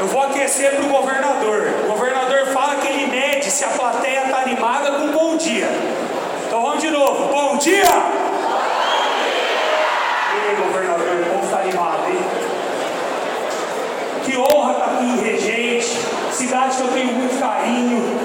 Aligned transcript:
Eu 0.00 0.06
vou 0.06 0.22
aquecer 0.22 0.76
para 0.76 0.84
o 0.84 0.88
governador. 0.88 1.74
O 1.84 1.88
governador 1.88 2.46
fala 2.52 2.76
que 2.76 2.86
ele 2.86 3.08
mede 3.08 3.50
se 3.50 3.64
a 3.64 3.68
plateia 3.68 4.26
está 4.26 4.42
animada 4.42 4.92
com 4.92 5.08
bom 5.08 5.36
dia. 5.36 5.68
Então 6.46 6.62
vamos 6.62 6.80
de 6.80 6.90
novo. 6.90 7.26
Bom 7.26 7.56
dia! 7.56 7.82
E 10.34 10.50
aí, 10.50 10.56
governador, 10.56 11.08
o 11.20 11.24
povo 11.32 11.44
está 11.44 11.58
animado, 11.58 12.10
hein? 12.10 12.18
Que 14.24 14.36
honra 14.36 14.72
estar 14.72 14.84
tá 14.84 14.92
aqui 14.92 15.04
em 15.04 15.16
Regente, 15.20 15.98
cidade 16.30 16.76
que 16.76 16.82
eu 16.82 16.88
tenho 16.88 17.12
muito 17.14 17.40
carinho, 17.40 18.20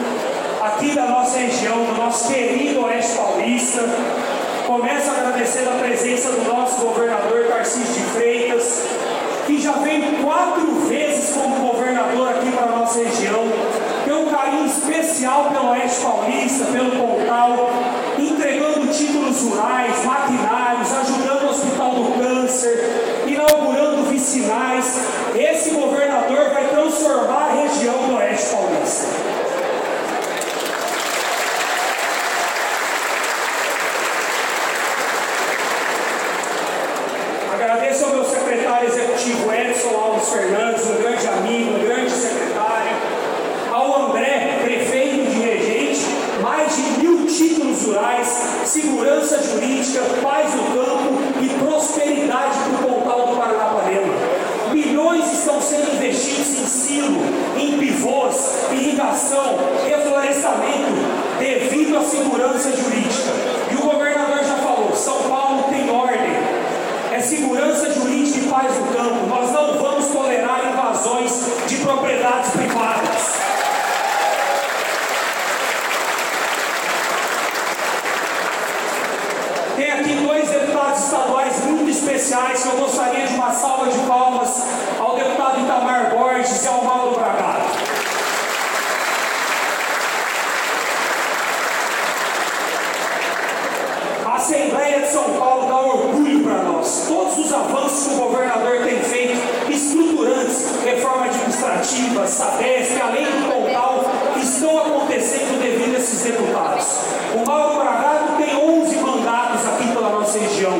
aqui 0.61 0.93
da 0.93 1.05
nossa 1.07 1.39
região, 1.39 1.85
do 1.85 1.95
nosso 1.95 2.31
querido 2.31 2.85
Oeste 2.85 3.17
Paulista. 3.17 3.81
Começo 4.67 5.09
agradecendo 5.09 5.71
a 5.71 5.73
presença 5.73 6.29
do 6.29 6.43
nosso 6.43 6.81
governador 6.81 7.47
Tarcísio 7.47 7.93
de 7.95 8.11
Freitas, 8.11 8.83
que 9.47 9.59
já 9.59 9.71
veio 9.73 10.23
quatro 10.23 10.67
vezes 10.87 11.12
como 11.31 11.71
governador 11.71 12.29
aqui 12.29 12.51
para 12.51 12.65
a 12.65 12.77
nossa 12.79 12.99
região. 12.99 13.43
Tem 14.03 14.13
um 14.13 14.29
carinho 14.29 14.65
especial 14.65 15.49
pelo 15.51 15.69
Oeste 15.69 16.01
Paulista, 16.01 16.65
pelo 16.65 16.91
Pontal, 16.91 17.69
entregando 18.17 18.87
títulos 18.87 19.41
rurais, 19.41 20.03
maquinários, 20.03 20.91
ajudando 20.91 21.43
o 21.43 21.49
Hospital 21.49 21.91
do 21.91 22.19
Câncer, 22.19 23.23
inaugurando 23.27 24.03
vicinais. 24.03 24.99
Esse 25.35 25.71
governador 25.71 26.49
vai 26.53 26.67
transformar 26.67 27.49
a 27.49 27.61
região 27.63 28.07
do 28.07 28.15
Oeste 28.15 28.49
Paulista. 28.51 29.23
Fernandes, 40.33 40.83
um 40.87 40.95
grande 40.95 41.27
amigo, 41.27 41.75
um 41.75 41.79
grande 41.85 42.09
secretário, 42.09 42.91
ao 43.71 44.07
André, 44.07 44.61
prefeito 44.63 45.29
de 45.29 45.39
Regente, 45.39 46.07
mais 46.41 46.75
de 46.75 46.81
mil 46.99 47.27
títulos 47.27 47.83
rurais, 47.83 48.27
segurança 48.65 49.43
jurídica, 49.43 50.01
paz 50.23 50.51
no 50.55 50.63
campo 50.73 51.21
e 51.39 51.49
prosperidade 51.49 52.57
para 52.57 52.87
o 52.87 52.93
Pontal 52.93 53.27
do 53.27 53.37
Paranapanema. 53.37 54.13
Milhões 54.71 55.31
estão 55.31 55.61
sendo 55.61 55.93
investidos 55.95 56.59
em 56.59 56.65
silo, 56.65 57.21
em 57.55 57.77
pivôs, 57.77 58.35
irrigação, 58.71 59.55
reflorestamento, 59.85 60.93
devido 61.37 61.95
à 61.95 62.01
segurança 62.01 62.71
jurídica. 62.71 63.31
E 63.71 63.75
o 63.75 63.81
governador 63.81 64.39
já 64.43 64.55
falou: 64.57 64.95
São 64.95 65.29
Paulo 65.29 65.65
tem 65.69 65.91
ordem, 65.91 66.33
é 67.11 67.19
segurança 67.19 67.93
jurídica 67.93 68.39
e 68.39 68.49
paz 68.49 68.75
no 68.79 68.87
campo. 68.87 69.27
Nós 69.27 69.51
não 69.51 69.77
vamos 69.77 70.07
tolerar 70.07 70.61
invasões 70.71 71.31
de 71.67 71.77
propriedades 71.77 72.51
privadas. 72.51 73.33
Tem 79.75 79.91
aqui 79.91 80.13
dois 80.15 80.49
deputados 80.49 81.03
estaduais 81.03 81.65
muito 81.65 81.89
especiais 81.89 82.61
que 82.63 82.69
eu 82.69 82.77
gostaria 82.77 83.25
de 83.25 83.33
uma 83.35 83.51
salva 83.51 83.89
de 83.89 83.99
palmas 83.99 84.63
ao 84.99 85.15
deputado 85.15 85.61
Itamar 85.61 86.11
Borges 86.15 86.63
e 86.63 86.67
ao 86.67 86.83
Mauro 86.83 87.15
Bragato. 87.15 87.73
A 94.25 94.35
Assembleia 94.35 95.01
de 95.01 95.11
São 95.11 95.23
Paulo 95.37 95.67
dá 95.67 95.79
orgulho 95.79 96.43
para 96.43 96.63
nós. 96.63 97.05
Todos 97.07 97.37
os 97.37 97.53
avanços 97.53 98.07
que 98.07 98.13
o 98.13 98.17
governador 98.17 98.83
tem 98.83 98.99
feito 99.01 99.71
estruturantes, 99.71 100.65
reforma 100.83 101.25
administrativa, 101.25 102.27
SADESP, 102.27 103.01
além 103.01 103.25
do 103.25 103.51
Pontal, 103.51 104.03
estão 104.41 104.77
acontecendo 104.79 105.61
devido 105.61 105.95
a 105.95 105.99
esses 105.99 106.23
deputados. 106.23 106.85
O 107.35 107.45
Mauro 107.45 107.79
Bragato 107.79 108.33
tem 108.37 108.55
11 108.55 108.95
mandatos 108.97 109.65
aqui 109.67 109.87
pela 109.93 110.09
nossa 110.09 110.37
região, 110.39 110.73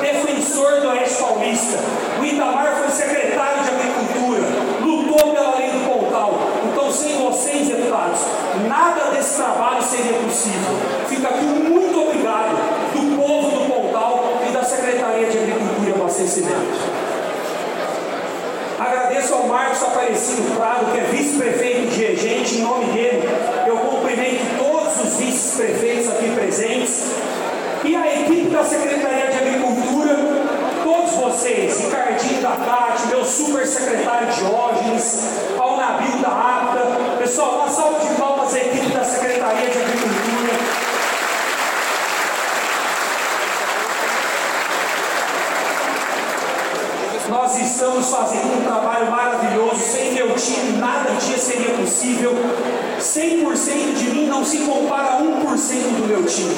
defensor 0.00 0.80
do 0.80 0.88
Oeste 0.88 1.22
Paulista. 1.22 1.78
O 2.20 2.24
Itamar 2.24 2.76
foi 2.78 2.88
secretário 2.90 3.62
de 3.62 3.70
Agricultura, 3.70 4.42
lutou 4.80 5.32
pela 5.32 5.56
lei 5.56 5.70
do 5.70 5.84
Pontal. 5.88 6.38
Então, 6.72 6.90
sem 6.90 7.16
vocês, 7.16 7.68
deputados, 7.68 8.20
desse 9.34 9.42
trabalho 9.42 9.82
seria 9.82 10.18
possível. 10.20 10.76
Fica 11.08 11.28
aqui 11.28 11.44
muito 11.44 12.00
obrigado 12.00 12.54
do 12.92 13.16
povo 13.16 13.50
do 13.50 13.66
Pontal 13.66 14.40
e 14.48 14.52
da 14.52 14.62
Secretaria 14.62 15.26
de 15.26 15.38
Agricultura 15.38 15.90
e 15.90 15.92
Abastecimento. 15.92 17.04
Agradeço 18.78 19.34
ao 19.34 19.46
Marcos 19.48 19.82
Aparecido 19.82 20.56
Prado, 20.56 20.92
que 20.92 20.98
é 20.98 21.04
vice-prefeito 21.04 21.88
de 21.88 22.04
Regente, 22.04 22.56
em 22.56 22.62
nome 22.62 22.86
dele, 22.92 23.28
eu 23.66 23.76
cumprimento 23.78 24.58
todos 24.58 25.04
os 25.04 25.18
vice-prefeitos 25.18 26.10
aqui 26.10 26.30
presentes 26.34 27.10
e 27.84 27.96
a 27.96 28.20
equipe 28.20 28.50
da 28.50 28.64
Secretaria 28.64 29.30
de 29.30 29.38
Agricultura, 29.38 30.16
todos 30.82 31.12
vocês, 31.12 31.80
Ricardinho 31.80 32.40
da 32.40 32.50
Tati, 32.50 33.06
meu 33.08 33.24
super 33.24 33.66
secretário 33.66 34.28
Diógenes, 34.28 35.24
ao 35.58 35.76
Nabil 35.76 36.18
da 36.18 36.28
APTA, 36.28 37.16
pessoal, 37.18 37.56
uma 37.56 37.68
salva 37.68 38.00
de 38.00 38.14
palmas 38.14 38.54
à 38.54 38.58
equipe 38.58 38.90
da 38.92 39.04
Secretaria 39.04 39.70
de 39.70 39.78
Agricultura. 39.78 40.84
Nós 47.54 47.70
estamos 47.70 48.10
fazendo 48.10 48.58
um 48.58 48.64
trabalho 48.64 49.12
maravilhoso. 49.12 49.76
Sem 49.78 50.12
meu 50.12 50.34
time, 50.34 50.76
nada 50.76 51.08
dia 51.24 51.38
seria 51.38 51.70
possível. 51.74 52.34
100% 52.98 53.94
de 53.94 54.04
mim 54.10 54.26
não 54.26 54.44
se 54.44 54.58
compara 54.58 55.18
a 55.18 55.20
1% 55.20 55.22
do 55.22 56.08
meu 56.08 56.24
time. 56.24 56.52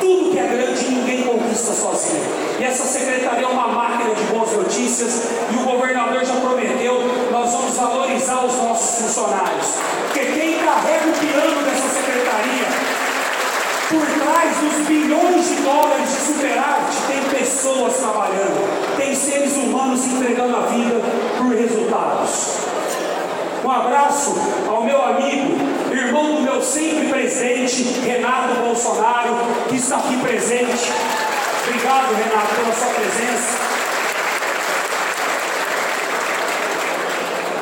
Tudo 0.00 0.32
que 0.32 0.38
é 0.40 0.48
grande, 0.48 0.88
ninguém 0.88 1.22
conquista 1.22 1.72
sozinho. 1.72 2.24
E 2.58 2.64
essa 2.64 2.82
secretaria 2.82 3.44
é 3.44 3.48
uma 3.48 3.68
máquina 3.68 4.12
de 4.12 4.24
boas 4.24 4.50
notícias. 4.50 5.28
E 5.52 5.56
o 5.56 5.62
governador 5.62 6.24
já 6.24 6.34
prometeu: 6.34 7.00
nós 7.30 7.52
vamos 7.52 7.76
valorizar 7.76 8.44
os 8.44 8.56
nossos 8.56 9.02
funcionários. 9.02 9.68
Porque 10.08 10.32
quem 10.32 10.58
carrega 10.58 11.10
o 11.10 11.12
piano 11.12 11.62
dessa 11.62 11.88
secretaria 11.94 12.90
por 13.90 14.06
trás 14.24 14.56
dos 14.58 14.86
bilhões 14.86 15.48
de 15.48 15.62
dólares 15.62 16.08
de 16.08 16.20
superávit, 16.32 16.96
tem 17.08 17.38
pessoas 17.38 17.96
trabalhando, 17.96 18.96
tem 18.96 19.12
seres 19.14 19.49
entregando 20.12 20.56
a 20.56 20.60
vida 20.60 21.00
por 21.38 21.54
resultados. 21.54 22.58
Um 23.64 23.70
abraço 23.70 24.34
ao 24.68 24.84
meu 24.84 25.02
amigo, 25.02 25.56
irmão 25.92 26.36
do 26.36 26.40
meu 26.42 26.62
sempre 26.62 27.08
presente, 27.08 27.82
Renato 28.00 28.54
Bolsonaro, 28.62 29.36
que 29.68 29.76
está 29.76 29.96
aqui 29.96 30.16
presente. 30.18 30.90
Obrigado, 31.66 32.14
Renato, 32.14 32.54
pela 32.56 32.74
sua 32.74 32.88
presença. 32.88 33.58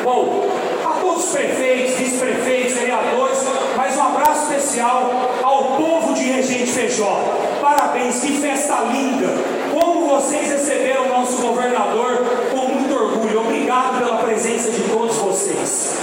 Bom, 0.05 0.49
a 0.85 1.01
todos 1.01 1.25
os 1.25 1.31
prefeitos, 1.33 1.97
vice-prefeitos, 1.97 2.75
vereadores, 2.75 3.39
mais 3.77 3.97
um 3.97 4.03
abraço 4.03 4.53
especial 4.53 5.11
ao 5.43 5.77
povo 5.77 6.15
de 6.15 6.23
Regente 6.23 6.71
Feijó. 6.71 7.21
Parabéns, 7.61 8.21
que 8.21 8.41
festa 8.41 8.81
linda! 8.93 9.27
Como 9.73 10.07
vocês 10.07 10.51
receberam 10.51 11.07
o 11.07 11.09
nosso 11.09 11.43
governador 11.43 12.25
com 12.51 12.69
muito 12.69 12.95
orgulho. 12.95 13.41
Obrigado 13.41 13.99
pela 13.99 14.17
presença 14.19 14.71
de 14.71 14.83
todos 14.83 15.17
vocês. 15.17 15.99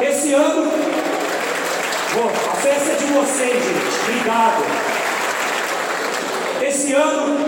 Esse 0.00 0.32
ano, 0.32 0.70
bom, 2.28 2.50
a 2.52 2.56
festa 2.56 2.92
é 2.92 2.96
de 2.96 3.04
vocês, 3.12 3.64
gente. 3.64 4.00
Obrigado. 4.02 4.62
Esse 6.62 6.92
ano, 6.92 7.38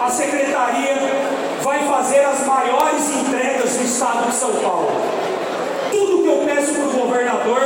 a 0.00 0.10
secretaria 0.10 0.96
vai 1.62 1.86
fazer 1.86 2.24
as 2.24 2.46
maiores 2.46 3.08
entregas 3.10 3.76
do 3.76 3.84
estado 3.84 4.28
de 4.28 4.34
São 4.34 4.52
Paulo. 4.56 4.90
Tudo 5.90 6.22
que 6.22 6.28
eu 6.28 6.42
peço 6.44 6.74
para 6.74 6.84
o 6.84 7.06
governador, 7.06 7.60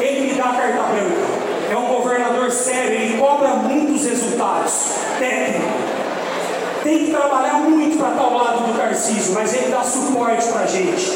ele 0.00 0.32
me 0.32 0.34
dá 0.34 0.44
carta 0.44 0.82
branca. 0.82 1.42
É 1.70 1.76
um 1.76 1.86
governador 1.86 2.50
sério, 2.50 2.92
ele 2.92 3.18
cobra 3.18 3.48
muitos 3.50 4.04
resultados 4.04 4.92
técnicos. 5.18 5.72
Tem 6.82 7.06
que 7.06 7.12
trabalhar 7.12 7.54
muito 7.54 7.96
para 7.96 8.08
estar 8.08 8.22
ao 8.22 8.34
lado 8.34 8.66
do 8.66 8.76
Tarcísio, 8.76 9.34
mas 9.34 9.54
ele 9.54 9.70
dá 9.70 9.84
suporte 9.84 10.48
para 10.48 10.62
a 10.62 10.66
gente. 10.66 11.12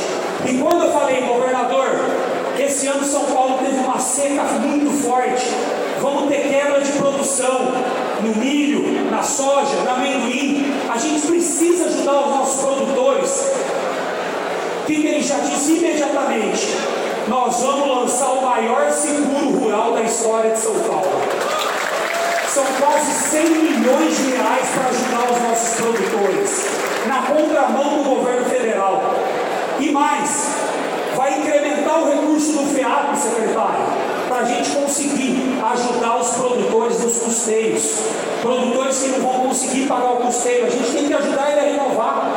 E 0.47 0.59
quando 0.59 0.85
eu 0.85 0.93
falei, 0.93 1.23
governador, 1.23 1.89
esse 2.63 2.87
ano 2.87 3.05
São 3.05 3.25
Paulo 3.27 3.59
teve 3.59 3.79
uma 3.79 3.99
seca 3.99 4.43
muito 4.43 4.91
forte, 5.03 5.47
vamos 6.01 6.29
ter 6.29 6.49
quebra 6.49 6.81
de 6.81 6.93
produção 6.93 7.73
no 8.23 8.35
milho, 8.37 9.11
na 9.11 9.23
soja, 9.23 9.77
no 9.85 9.91
amendoim. 9.91 10.65
A 10.93 10.99
gente 10.99 11.27
precisa 11.27 11.87
ajudar 11.87 12.21
os 12.21 12.31
nossos 12.31 12.61
produtores. 12.63 13.53
O 14.83 14.87
que 14.87 14.95
ele 14.95 15.23
já 15.23 15.39
disse 15.39 15.73
imediatamente? 15.77 16.77
nós 17.29 17.61
vamos 17.61 17.89
lançar 17.89 18.29
o 18.29 18.43
maior 18.43 18.91
seguro 18.91 19.51
rural 19.59 19.93
da 19.93 20.03
história 20.03 20.51
de 20.51 20.59
São 20.61 20.75
Paulo. 20.81 21.11
São 22.49 22.65
quase 22.81 23.11
100 23.11 23.51
milhões 23.51 24.17
de 24.17 24.31
reais 24.31 24.69
para 24.69 24.89
ajudar 24.89 25.33
os 25.33 25.43
nossos 25.43 25.75
produtores, 25.81 26.67
na 27.07 27.23
contramão 27.23 27.99
do 27.99 28.09
governo 28.09 28.49
federal. 28.49 29.03
E 29.81 29.91
mais, 29.91 30.46
do 32.45 32.75
FEAP, 32.75 33.17
secretário, 33.17 33.87
para 34.29 34.41
a 34.41 34.45
gente 34.45 34.71
conseguir 34.71 35.59
ajudar 35.73 36.21
os 36.21 36.29
produtores 36.37 37.03
nos 37.03 37.19
custeios. 37.19 38.01
Produtores 38.43 38.99
que 38.99 39.09
não 39.09 39.21
vão 39.21 39.49
conseguir 39.49 39.87
pagar 39.87 40.13
o 40.13 40.17
custeio, 40.17 40.67
a 40.67 40.71
gente 40.71 40.93
tem 40.93 41.07
que 41.07 41.15
ajudar 41.15 41.51
ele 41.51 41.61
a 41.61 41.63
renovar. 41.63 42.31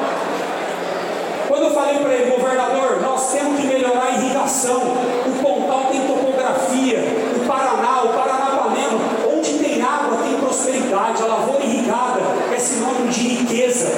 Quando 1.50 1.64
eu 1.64 1.74
falei 1.74 2.00
para 2.00 2.14
ele, 2.14 2.32
governador, 2.32 3.02
nós 3.02 3.34
temos 3.34 3.60
que 3.60 3.68
melhorar 3.68 4.06
a 4.06 4.12
irrigação. 4.12 4.80
O 4.80 5.44
Pontal 5.44 5.88
tem 5.92 6.08
topografia, 6.08 7.00
o 7.36 7.46
Paraná, 7.46 8.04
o 8.04 8.10
Paranapanema, 8.14 9.00
onde 9.36 9.54
tem 9.60 9.82
água 9.82 10.20
tem 10.24 10.40
prosperidade, 10.40 11.22
a 11.22 11.26
lavoura 11.26 11.66
irrigada 11.66 12.22
é 12.56 12.58
sinônimo 12.58 13.10
de 13.10 13.28
riqueza. 13.28 13.92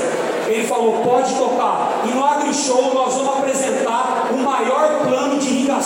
Ele 0.47 0.65
falou, 0.65 1.03
pode 1.03 1.33
tocar. 1.35 2.01
E 2.05 2.07
no 2.09 2.25
AgriShow 2.25 2.91
nós 2.91 3.13
vamos 3.13 3.37
apresentar 3.37 4.29
o 4.31 4.37
maior 4.37 5.05
plano 5.07 5.39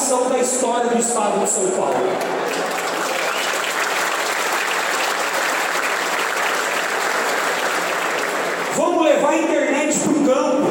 irrigação 0.06 0.30
da 0.30 0.38
história 0.38 0.90
do 0.90 1.00
estado 1.00 1.40
de 1.40 1.50
São 1.50 1.68
Paulo. 1.72 1.96
Vamos 8.76 9.04
levar 9.04 9.30
a 9.30 9.38
internet 9.38 9.98
para 10.00 10.12
o 10.12 10.26
campo. 10.26 10.68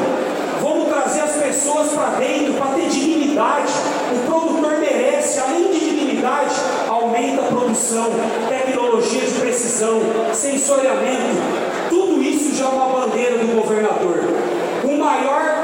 Vamos 0.61 0.87
trazer 0.87 1.21
as 1.21 1.35
pessoas 1.35 1.91
para 1.91 2.11
dentro 2.19 2.53
para 2.53 2.75
ter 2.75 2.87
dignidade. 2.87 3.73
O 4.13 4.25
produtor 4.25 4.79
merece, 4.79 5.39
além 5.39 5.71
de 5.71 5.79
dignidade, 5.79 6.55
aumenta 6.87 7.41
a 7.41 7.45
produção, 7.45 8.07
tecnologia 8.47 9.25
de 9.25 9.33
precisão, 9.33 9.99
sensoriamento. 10.33 11.35
Tudo 11.89 12.21
isso 12.23 12.55
já 12.55 12.65
é 12.65 12.69
uma 12.69 12.87
bandeira 12.87 13.37
do 13.39 13.53
governador. 13.53 14.19
O 14.85 14.97
maior 14.97 15.54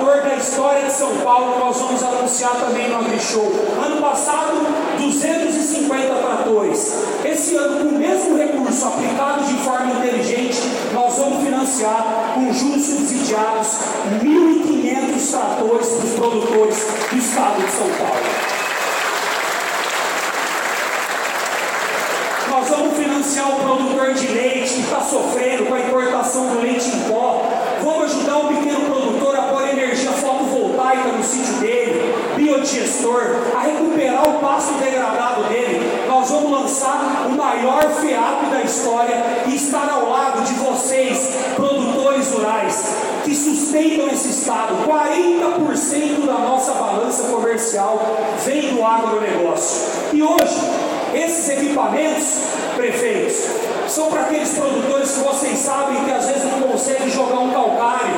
protrator 0.00 0.22
da 0.22 0.36
história 0.36 0.86
de 0.86 0.92
São 0.92 1.16
Paulo, 1.18 1.58
nós 1.58 1.76
vamos 1.76 2.02
anunciar 2.02 2.52
também 2.52 2.88
no 2.88 2.96
AgriShow. 2.96 3.52
Ano 3.84 4.00
passado, 4.00 4.66
250 4.98 6.14
tratores. 6.14 6.94
Esse 7.24 7.56
ano, 7.56 7.84
com 7.84 7.94
o 7.94 7.98
mesmo 7.98 8.36
recurso 8.36 8.86
aplicado 8.86 9.44
de 9.44 9.54
forma 9.58 9.92
inteligente, 9.92 10.60
nós 10.92 11.16
vamos 11.16 11.44
financiar 11.44 12.32
com 12.34 12.52
juros 12.52 12.84
subsidiados 12.84 13.68
1.500 14.22 15.30
tratores 15.30 15.88
para 15.88 16.04
os 16.04 16.12
produtores 16.14 16.86
do 17.10 17.18
estado 17.18 17.62
de 17.62 17.70
São 17.70 17.88
Paulo. 17.98 18.60
Nós 22.48 22.68
vamos 22.68 22.98
financiar 22.98 23.48
o 23.50 23.60
produtor 23.60 24.14
de 24.14 24.26
leite 24.26 24.74
que 24.74 24.80
está 24.80 25.00
sofrendo 25.00 25.66
com 25.66 25.74
a 25.74 25.80
importação 25.80 26.48
do 26.48 26.60
leite 26.60 26.88
em 26.88 27.00
pó. 27.08 27.46
Vamos 27.82 28.12
ajudar 28.12 28.38
o 28.38 28.48
pequeno 28.48 28.80
produtor 28.80 29.36
a 29.36 29.42
pôr 29.42 29.68
energia 29.68 30.10
fotovoltaica 30.10 31.08
no 31.12 31.22
sítio 31.22 31.54
dele, 31.54 32.14
biodigestor, 33.10 33.56
a 33.56 33.60
recuperar 33.62 34.28
o 34.28 34.40
pasto 34.40 34.74
degradado 34.74 35.44
dele. 35.44 36.06
Nós 36.06 36.30
vamos 36.30 36.50
lançar 36.50 37.26
o 37.26 37.30
maior 37.30 37.82
FEAP 38.00 38.50
da 38.50 38.62
história 38.62 39.16
e 39.46 39.54
estar 39.56 39.88
ao 39.90 40.08
lado 40.08 40.42
de 40.42 40.54
vocês, 40.54 41.34
produtores 41.56 42.30
rurais, 42.30 42.96
que 43.24 43.34
sustentam 43.34 44.08
esse 44.08 44.30
estado. 44.30 44.74
40% 44.86 46.26
da 46.26 46.38
nossa 46.38 46.72
balança 46.72 47.24
comercial 47.24 48.00
vem 48.44 48.74
do 48.74 48.84
agronegócio. 48.84 49.88
E 50.12 50.22
hoje, 50.22 50.60
esses 51.14 51.48
equipamentos, 51.48 52.38
prefeitos, 52.76 53.36
são 53.88 54.08
para 54.08 54.22
aqueles 54.22 54.50
produtores 54.50 55.10
que 55.10 55.20
vocês 55.20 55.58
sabem 55.58 56.04
que 56.04 56.10
às 56.12 56.26
vezes 56.26 56.44
não 56.44 56.68
conseguem 56.68 57.10
jogar 57.10 57.40
um 57.40 57.50
calcário, 57.50 58.14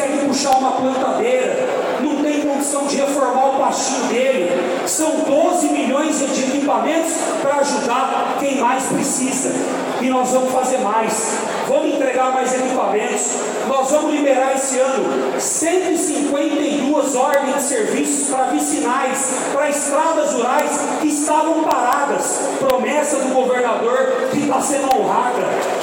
não 0.00 0.08
conseguem 0.08 0.28
puxar 0.28 0.56
uma 0.56 0.72
plantadeira, 0.72 1.68
não 2.00 2.22
tem 2.22 2.40
condição 2.40 2.86
de 2.86 2.96
reformar 2.96 3.50
o 3.50 3.58
pastinho 3.58 4.06
dele. 4.08 4.50
São 4.86 5.20
12 5.20 5.68
milhões 5.68 6.18
de 6.18 6.44
equipamentos 6.44 7.12
para 7.42 7.56
ajudar 7.56 8.36
quem 8.38 8.58
mais 8.58 8.84
precisa. 8.84 9.52
E 10.00 10.08
nós 10.08 10.30
vamos 10.30 10.52
fazer 10.52 10.78
mais. 10.78 11.34
Vamos 11.68 11.94
entregar 11.94 12.32
mais 12.32 12.54
equipamentos. 12.54 13.26
Nós 13.68 13.90
vamos 13.90 14.12
liberar 14.12 14.54
esse 14.54 14.78
ano 14.78 15.38
152 15.38 17.16
ordens 17.16 17.56
de 17.56 17.62
serviços 17.62 18.28
para 18.28 18.44
vicinais, 18.46 19.34
para 19.52 19.68
estradas 19.68 20.32
rurais 20.32 20.80
que 21.00 21.08
estavam 21.08 21.62
paradas. 21.62 22.40
Promessa 22.58 23.16
do 23.16 23.34
governador 23.34 24.28
que 24.30 24.38
está 24.38 24.60
sendo 24.60 24.96
honrada. 24.96 25.79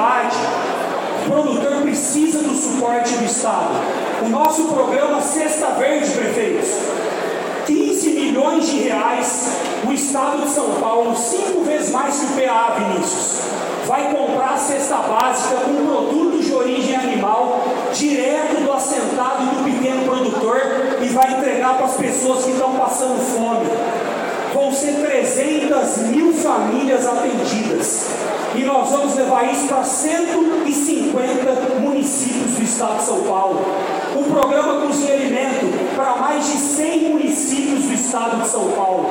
O 0.00 1.30
produtor 1.30 1.82
precisa 1.82 2.38
do 2.38 2.54
suporte 2.54 3.12
do 3.16 3.24
Estado. 3.26 3.74
O 4.24 4.30
nosso 4.30 4.64
programa 4.64 5.20
Cesta 5.20 5.72
Verde, 5.72 6.10
prefeitos, 6.12 6.70
15 7.66 8.10
milhões 8.12 8.66
de 8.66 8.78
reais, 8.78 9.58
o 9.86 9.92
Estado 9.92 10.40
de 10.40 10.48
São 10.48 10.80
Paulo, 10.80 11.14
cinco 11.14 11.64
vezes 11.64 11.90
mais 11.90 12.18
que 12.18 12.24
o 12.24 12.28
PA, 12.28 12.76
Vinícius, 12.78 13.40
vai 13.86 14.10
comprar 14.10 14.54
a 14.54 14.56
cesta 14.56 14.96
básica 14.96 15.56
com 15.56 15.84
produtos 15.84 16.46
de 16.46 16.54
origem 16.54 16.96
animal, 16.96 17.60
direto 17.92 18.64
do 18.64 18.72
assentado 18.72 19.44
do 19.44 19.64
pequeno 19.64 20.04
produtor, 20.04 20.62
e 21.02 21.08
vai 21.08 21.30
entregar 21.30 21.76
para 21.76 21.84
as 21.84 21.96
pessoas 21.96 22.46
que 22.46 22.52
estão 22.52 22.72
passando 22.74 23.20
fome 23.20 23.66
vão 24.54 24.72
ser 24.72 24.94
300 24.94 25.98
mil 26.08 26.32
famílias 26.32 27.06
atendidas. 27.06 28.19
E 28.54 28.64
nós 28.64 28.90
vamos 28.90 29.14
levar 29.14 29.50
isso 29.52 29.68
para 29.68 29.84
150 29.84 31.80
municípios 31.80 32.52
do 32.52 32.62
estado 32.62 32.98
de 32.98 33.04
São 33.04 33.20
Paulo. 33.20 33.64
O 34.16 34.24
programa 34.24 34.86
Cozinha 34.86 35.14
Alimento 35.14 35.94
para 35.94 36.16
mais 36.16 36.46
de 36.46 36.58
100 36.58 37.10
municípios 37.10 37.84
do 37.84 37.94
estado 37.94 38.42
de 38.42 38.48
São 38.48 38.72
Paulo. 38.72 39.08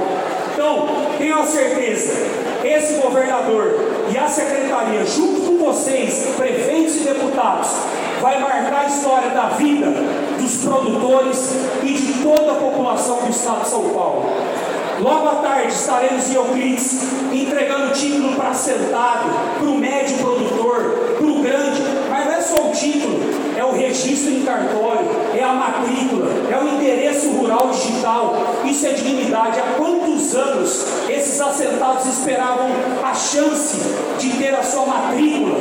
Então, 0.54 0.88
tenho 1.18 1.40
a 1.40 1.46
certeza, 1.46 2.14
esse 2.64 2.96
governador 2.96 3.80
e 4.12 4.18
a 4.18 4.28
secretaria, 4.28 5.06
junto 5.06 5.42
com 5.42 5.58
vocês, 5.58 6.34
prefeitos 6.36 6.98
e 6.98 7.00
deputados, 7.00 7.70
vai 8.22 8.40
marcar 8.40 8.82
a 8.82 8.88
história 8.88 9.30
da 9.30 9.50
vida 9.50 9.88
dos 10.38 10.58
produtores 10.58 11.54
e 11.82 11.94
de 11.94 12.14
toda 12.22 12.52
a 12.52 12.56
população 12.56 13.18
do 13.18 13.30
estado 13.30 13.62
de 13.62 13.70
São 13.70 13.90
Paulo. 13.90 14.30
Logo 15.00 15.30
à 15.30 15.36
tarde 15.36 15.72
estaremos 15.72 16.30
em 16.30 16.34
Euclides 16.34 17.00
entregando 17.32 17.94
título 17.94 18.36
para 18.36 18.54
sentado, 18.54 19.30
para 19.58 19.70
o 19.70 19.78
médio 19.78 20.18
produtor, 20.18 21.16
para 21.18 21.26
o 21.26 21.42
grande, 21.42 21.82
mas 22.10 22.26
não 22.26 22.34
é 22.34 22.42
só 22.42 22.68
o 22.68 22.72
título, 22.74 23.18
é 23.56 23.64
o 23.64 23.72
registro 23.72 24.32
em 24.32 24.44
cartório, 24.44 25.08
é 25.34 25.42
a 25.42 25.54
matrícula, 25.54 26.30
é 26.52 26.62
o 26.62 26.68
endereço 26.68 27.30
rural 27.30 27.70
digital. 27.70 28.36
Isso 28.66 28.88
é 28.88 28.90
dignidade. 28.90 29.60
Há 29.60 29.76
quantos 29.78 30.36
anos 30.36 30.86
esses 31.08 31.40
assentados 31.40 32.06
esperavam 32.06 32.70
a 33.02 33.14
chance 33.14 33.78
de 34.18 34.32
ter 34.32 34.54
a 34.54 34.64
sua 34.64 34.86
matrícula? 34.86 35.60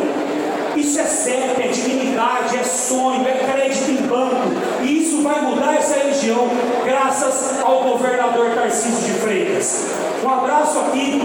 Isso 0.74 0.98
é 0.98 1.04
CEP, 1.04 1.62
é 1.62 1.68
dignidade, 1.68 2.56
é 2.56 2.64
sonho, 2.64 3.26
é 3.26 3.52
crédito 3.52 3.90
em 3.90 4.06
banco. 4.06 4.36
E 4.82 4.98
isso 4.98 5.22
vai 5.22 5.40
mudar 5.42 5.76
essa 5.76 5.94
região, 5.94 6.48
graças 6.84 7.47
ao 7.68 7.82
governador 7.82 8.54
Tarcísio 8.54 9.12
de 9.12 9.20
Freitas. 9.20 9.88
Um 10.24 10.30
abraço 10.30 10.78
aqui 10.78 11.20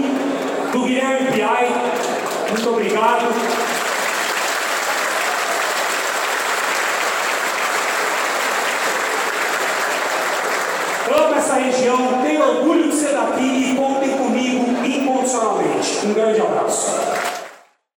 do 0.72 0.80
Guilherme 0.80 1.32
Piai. 1.32 1.72
Muito 2.50 2.68
obrigado. 2.68 3.64
Região, 11.54 12.20
tenho 12.22 12.42
orgulho 12.42 12.90
de 12.90 12.96
ser 12.96 13.12
daqui 13.12 13.70
e 13.70 13.76
contem 13.76 14.10
comigo 14.18 14.84
incondicionalmente. 14.84 16.04
Um 16.04 16.12
grande 16.12 16.40
abraço. 16.40 17.13